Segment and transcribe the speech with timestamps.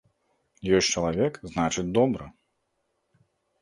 [0.77, 2.25] Ёсць чалавек, значыць, добра.